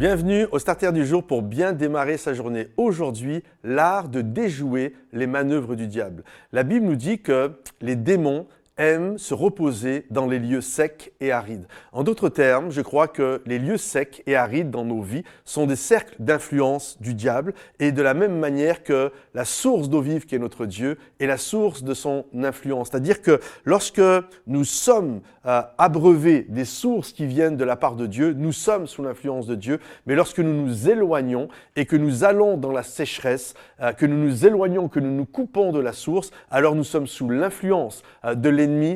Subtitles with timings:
[0.00, 2.68] Bienvenue au Starter du jour pour bien démarrer sa journée.
[2.78, 6.24] Aujourd'hui, l'art de déjouer les manœuvres du diable.
[6.52, 7.52] La Bible nous dit que
[7.82, 8.46] les démons
[8.80, 11.66] aiment se reposer dans les lieux secs et arides.
[11.92, 15.66] En d'autres termes, je crois que les lieux secs et arides dans nos vies sont
[15.66, 20.24] des cercles d'influence du diable et de la même manière que la source d'eau vive
[20.24, 22.88] qui est notre Dieu est la source de son influence.
[22.90, 24.00] C'est-à-dire que lorsque
[24.46, 28.86] nous sommes euh, abreuvés des sources qui viennent de la part de Dieu, nous sommes
[28.86, 32.82] sous l'influence de Dieu, mais lorsque nous nous éloignons et que nous allons dans la
[32.82, 36.84] sécheresse, euh, que nous nous éloignons, que nous nous coupons de la source, alors nous
[36.84, 38.48] sommes sous l'influence euh, de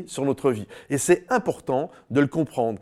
[0.06, 0.66] sur notre vie.
[0.90, 2.80] Et c'est important de le comprendre.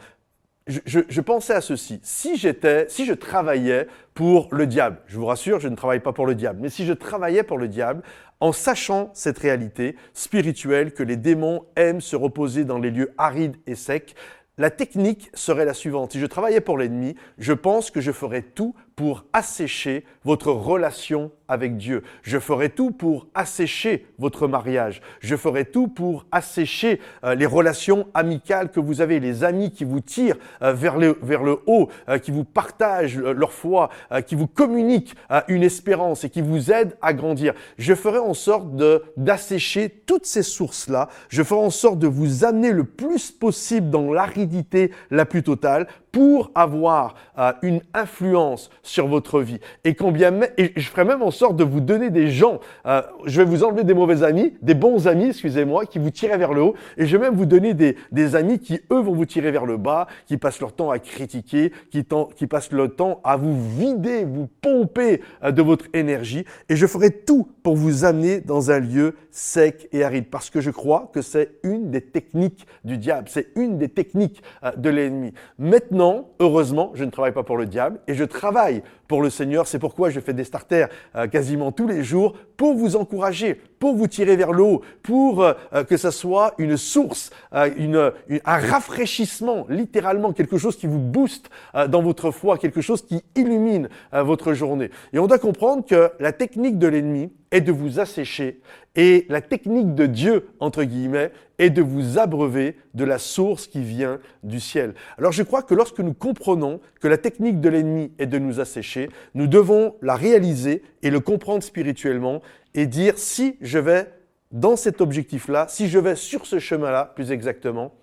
[0.68, 1.98] Je, pensais à ceci.
[2.02, 6.12] Si j'étais, si je travaillais pour le diable, je vous rassure, je ne travaille pas
[6.12, 8.02] pour le diable, mais si je travaillais pour le diable,
[8.38, 13.56] en sachant cette réalité spirituelle que les démons aiment se reposer dans les lieux arides
[13.66, 14.14] et secs,
[14.58, 16.12] la technique serait la suivante.
[16.12, 21.30] Si je travaillais pour l'ennemi, je pense que je ferais tout pour assécher votre relation
[21.48, 22.02] avec Dieu.
[22.22, 25.02] Je ferai tout pour assécher votre mariage.
[25.20, 29.84] Je ferai tout pour assécher euh, les relations amicales que vous avez, les amis qui
[29.84, 31.18] vous tirent euh, vers, le,
[31.66, 33.90] haut, euh, qui vous partagent leur foi,
[34.26, 35.14] qui vous communiquent
[35.48, 37.54] une espérance et qui vous aident à grandir.
[37.76, 38.68] Je ferai en sorte
[39.16, 41.08] d'assécher toutes ces sources-là.
[41.28, 45.86] Je ferai en sorte de vous amener le plus possible dans l'aridité la plus totale
[46.12, 49.58] pour avoir euh, une influence sur votre vie.
[49.84, 52.60] Et combien et je ferai même en sorte de vous donner des gens.
[52.86, 56.36] Euh, je vais vous enlever des mauvais amis, des bons amis, excusez-moi, qui vous tirent
[56.36, 56.74] vers le haut.
[56.98, 59.64] Et je vais même vous donner des, des amis qui, eux, vont vous tirer vers
[59.64, 62.04] le bas, qui passent leur temps à critiquer, qui,
[62.36, 66.44] qui passent le temps à vous vider, vous pomper euh, de votre énergie.
[66.68, 70.26] Et je ferai tout pour vous amener dans un lieu sec et aride.
[70.30, 73.28] Parce que je crois que c'est une des techniques du diable.
[73.30, 74.42] C'est une des techniques
[74.76, 75.32] de l'ennemi.
[75.58, 76.01] Maintenant,
[76.40, 78.82] heureusement, je ne travaille pas pour le diable et je travaille
[79.12, 79.66] pour le Seigneur.
[79.66, 83.94] C'est pourquoi je fais des starters euh, quasiment tous les jours pour vous encourager, pour
[83.94, 88.10] vous tirer vers le haut, pour euh, euh, que ça soit une source, un
[88.46, 91.50] rafraîchissement, littéralement quelque chose qui vous booste
[91.90, 94.88] dans votre foi, quelque chose qui illumine votre journée.
[95.12, 98.60] Et on doit comprendre que la technique de l'ennemi, est de vous assécher
[98.96, 103.82] et la technique de Dieu, entre guillemets, est de vous abreuver de la source qui
[103.82, 104.94] vient du ciel.
[105.18, 108.58] Alors je crois que lorsque nous comprenons que la technique de l'ennemi est de nous
[108.58, 109.01] assécher,
[109.34, 112.42] nous devons la réaliser et le comprendre spirituellement
[112.74, 114.12] et dire si je vais
[114.50, 117.94] dans cet objectif-là, si je vais sur ce chemin-là, plus exactement,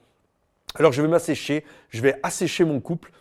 [0.76, 3.12] alors je vais m'assécher, je vais assécher mon couple,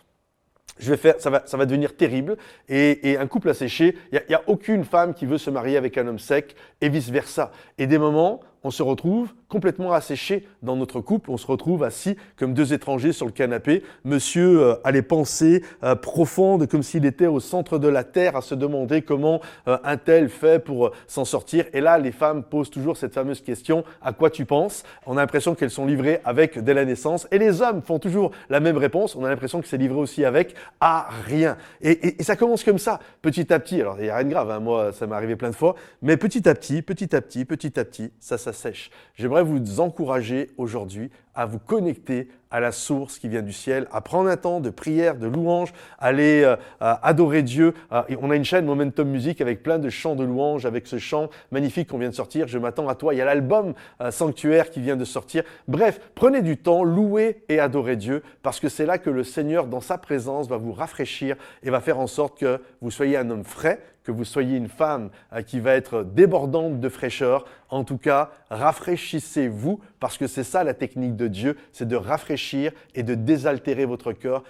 [0.79, 2.37] je vais faire, ça va, ça va devenir terrible.
[2.69, 5.77] Et, et un couple asséché, il n'y a, a, aucune femme qui veut se marier
[5.77, 7.51] avec un homme sec et vice versa.
[7.77, 12.15] Et des moments, on se retrouve complètement asséché dans notre couple, on se retrouve assis
[12.37, 13.83] comme deux étrangers sur le canapé.
[14.03, 18.35] Monsieur euh, a les pensées euh, profondes comme s'il était au centre de la terre
[18.35, 21.65] à se demander comment euh, un tel fait pour s'en sortir.
[21.73, 24.83] Et là, les femmes posent toujours cette fameuse question, à quoi tu penses?
[25.05, 27.27] On a l'impression qu'elles sont livrées avec dès la naissance.
[27.31, 30.25] Et les hommes font toujours la même réponse, on a l'impression que c'est livré aussi
[30.25, 31.57] avec à rien.
[31.81, 33.81] Et, et, ça commence comme ça, petit à petit.
[33.81, 34.59] Alors, il n'y a rien de grave, hein.
[34.59, 37.79] moi ça m'est arrivé plein de fois, mais petit à petit, petit à petit, petit
[37.79, 38.89] à petit, ça, ça sèche.
[39.15, 44.01] J'aimerais vous encourager aujourd'hui à vous connecter à la source qui vient du ciel, à
[44.01, 47.73] prendre un temps de prière, de louange, aller euh, adorer Dieu.
[47.91, 50.97] Euh, on a une chaîne Momentum Music avec plein de chants de louange, avec ce
[50.97, 53.13] chant magnifique qu'on vient de sortir, Je m'attends à toi.
[53.13, 55.43] Il y a l'album euh, Sanctuaire qui vient de sortir.
[55.67, 59.67] Bref, prenez du temps, louez et adorez Dieu, parce que c'est là que le Seigneur,
[59.67, 63.29] dans sa présence, va vous rafraîchir et va faire en sorte que vous soyez un
[63.29, 65.11] homme frais, que vous soyez une femme
[65.45, 67.45] qui va être débordante de fraîcheur.
[67.69, 72.71] En tout cas, rafraîchissez-vous, parce que c'est ça la technique de Dieu, c'est de rafraîchir
[72.95, 74.43] et de désaltérer votre cœur,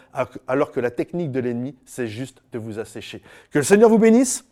[0.48, 3.22] alors que la technique de l'ennemi, c'est juste de vous assécher.
[3.52, 4.46] Que le Seigneur vous bénisse.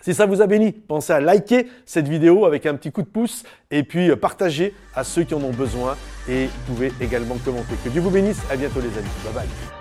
[0.00, 3.08] Si ça vous a béni, pensez à liker cette vidéo avec un petit coup de
[3.08, 3.42] pouce
[3.72, 5.96] et puis euh, partager à ceux qui en ont besoin
[6.26, 7.74] et vous pouvez également commenter.
[7.84, 8.40] Que Dieu vous bénisse.
[8.50, 9.10] À bientôt les amis.
[9.24, 9.79] Bye bye.